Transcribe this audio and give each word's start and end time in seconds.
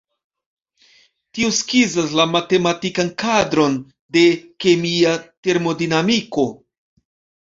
Tio 1.37 1.49
skizas 1.57 2.15
la 2.19 2.23
matematikan 2.31 3.11
kadron 3.23 3.75
de 4.17 4.23
kemia 4.65 5.13
termodinamiko. 5.49 6.47